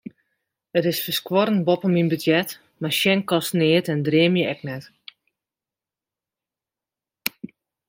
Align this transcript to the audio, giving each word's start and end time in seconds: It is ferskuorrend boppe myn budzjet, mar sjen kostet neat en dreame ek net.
It 0.79 0.85
is 0.91 1.01
ferskuorrend 1.07 1.65
boppe 1.67 1.87
myn 1.91 2.09
budzjet, 2.13 2.49
mar 2.81 2.93
sjen 2.99 3.21
kostet 3.29 3.57
neat 3.59 3.85
en 3.93 4.05
dreame 4.07 4.49
ek 4.53 4.61
net. 4.67 4.83